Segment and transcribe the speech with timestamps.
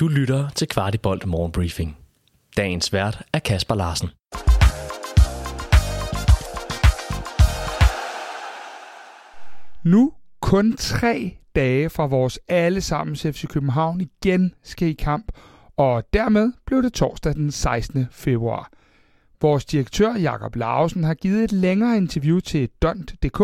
[0.00, 1.96] Du lytter til Kvartibolt Morgenbriefing.
[2.56, 4.08] Dagens vært er Kasper Larsen.
[9.84, 15.32] Nu kun tre dage fra vores allesammens FC København igen skal i kamp,
[15.76, 18.06] og dermed blev det torsdag den 16.
[18.10, 18.70] februar.
[19.40, 23.38] Vores direktør Jakob Lausen har givet et længere interview til Dont.dk,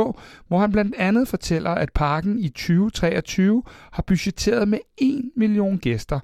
[0.49, 3.63] hvor han blandt andet fortæller, at parken i 2023
[3.93, 6.21] har budgetteret med 1 million gæster.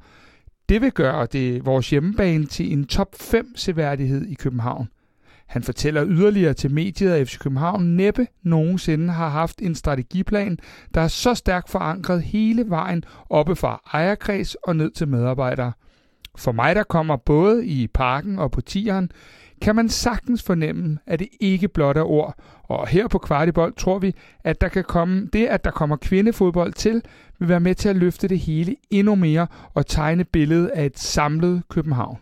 [0.69, 4.89] Det vil gøre det vores hjemmebane til en top 5 seværdighed i København.
[5.47, 10.59] Han fortæller yderligere til mediet, at FC København næppe nogensinde har haft en strategiplan,
[10.95, 15.73] der er så stærkt forankret hele vejen oppe fra ejerkreds og ned til medarbejdere.
[16.39, 19.11] For mig, der kommer både i parken og på tieren,
[19.63, 22.35] kan man sagtens fornemme, at det ikke blot er ord.
[22.63, 26.73] Og her på Kvartibold tror vi, at der kan komme, det, at der kommer kvindefodbold
[26.73, 27.03] til,
[27.39, 30.99] vil være med til at løfte det hele endnu mere og tegne billedet af et
[30.99, 32.19] samlet København.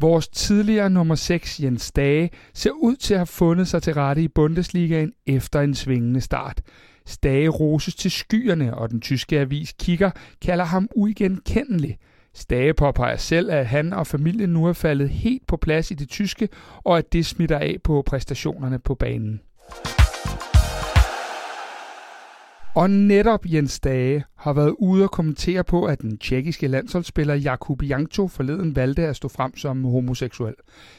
[0.00, 4.22] Vores tidligere nummer 6, Jens Dage, ser ud til at have fundet sig til rette
[4.22, 6.60] i Bundesligaen efter en svingende start.
[7.06, 10.10] Stage roses til skyerne, og den tyske avis Kicker
[10.42, 11.98] kalder ham uigenkendelig.
[12.34, 16.08] Stage påpeger selv, at han og familien nu er faldet helt på plads i det
[16.08, 16.48] tyske,
[16.84, 19.40] og at det smitter af på præstationerne på banen.
[22.74, 27.82] Og netop Jens Dage har været ude og kommentere på, at den tjekkiske landsholdsspiller Jakub
[27.82, 30.54] Jankto forleden valgte at stå frem som homoseksuel.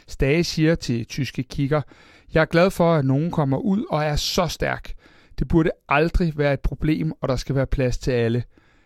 [0.07, 1.81] Stage siger til tyske kigger,
[2.33, 4.93] jeg er glad for, at nogen kommer ud og er så stærk.
[5.39, 8.43] Det burde aldrig være et problem, og der skal være plads til alle.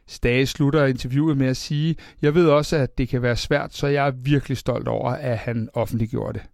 [0.08, 3.88] Stage slutter interviewet med at sige, jeg ved også, at det kan være svært, så
[3.88, 6.48] jeg er virkelig stolt over, at han offentliggjorde det.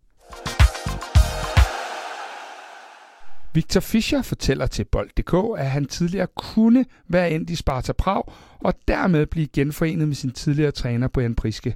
[3.56, 8.24] Victor Fischer fortæller til Bold.dk, at han tidligere kunne være endt i Sparta Prag
[8.60, 11.76] og dermed blive genforenet med sin tidligere træner Brian Priske.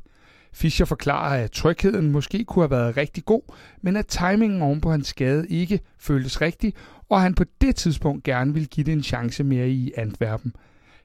[0.53, 3.41] Fischer forklarer, at trygheden måske kunne have været rigtig god,
[3.81, 6.73] men at timingen oven på hans skade ikke føltes rigtig,
[7.09, 10.53] og han på det tidspunkt gerne ville give det en chance mere i Antwerpen.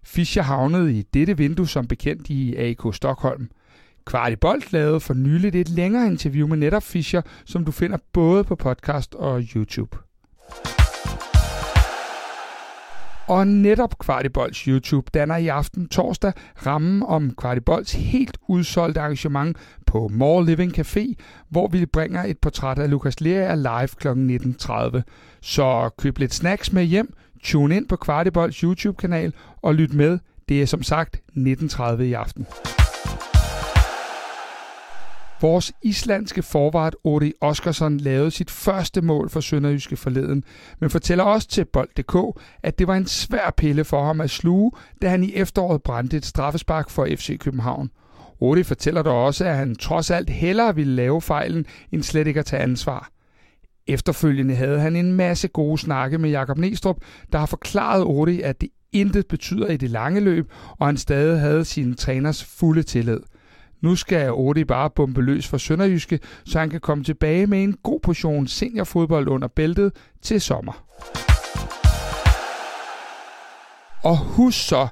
[0.02, 3.50] Fischer havnede i dette vindue som bekendt i AK Stockholm.
[4.04, 8.56] Kvartibolt lavede for nyligt et længere interview med netop Fischer, som du finder både på
[8.56, 10.03] podcast og YouTube.
[13.26, 16.32] Og netop Kvartibolds YouTube danner i aften torsdag
[16.66, 21.14] rammen om Kvartibolds helt udsolgte arrangement på More Living Café,
[21.48, 24.08] hvor vi bringer et portræt af Lukas Lea live kl.
[24.08, 25.00] 19.30.
[25.40, 29.32] Så køb lidt snacks med hjem, tune ind på Kvartibolds YouTube-kanal
[29.62, 30.18] og lyt med.
[30.48, 32.46] Det er som sagt 19.30 i aften.
[35.44, 40.44] Vores islandske forvart Ori Oskarsson lavede sit første mål for Sønderjyske forleden,
[40.80, 44.72] men fortæller også til Bold.dk, at det var en svær pille for ham at sluge,
[45.02, 47.90] da han i efteråret brændte et straffespark for FC København.
[48.40, 52.40] Ori fortæller dog også, at han trods alt hellere ville lave fejlen, end slet ikke
[52.40, 53.10] at tage ansvar.
[53.86, 56.96] Efterfølgende havde han en masse gode snakke med Jakob Nestrup,
[57.32, 61.40] der har forklaret Ori, at det intet betyder i det lange løb, og han stadig
[61.40, 63.20] havde sin træners fulde tillid.
[63.84, 67.76] Nu skal Odi bare bombe løs for Sønderjyske, så han kan komme tilbage med en
[67.82, 70.84] god portion seniorfodbold under bæltet til sommer.
[74.02, 74.88] Og husk så,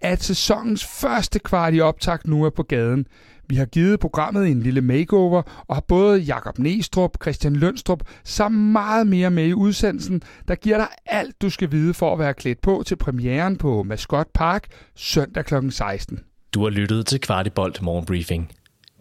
[0.00, 3.06] at sæsonens første kvart i optakt nu er på gaden.
[3.48, 8.56] Vi har givet programmet en lille makeover, og har både Jakob Næstrup, Christian Lønstrup samt
[8.56, 12.34] meget mere med i udsendelsen, der giver dig alt, du skal vide for at være
[12.34, 15.54] klædt på til premieren på Mascot Park søndag kl.
[15.70, 16.25] 16.
[16.54, 18.52] Du har lyttet til Kvartibolt Morgenbriefing.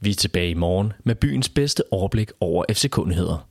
[0.02, 3.48] Vi er tilbage i morgen med byens bedste overblik over FC-kundigheder.